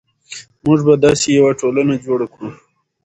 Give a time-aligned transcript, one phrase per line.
[0.65, 2.49] موږ به داسې یوه ټولنه جوړه کړو.